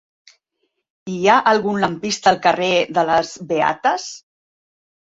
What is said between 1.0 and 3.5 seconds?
Hi ha algun lampista al carrer de les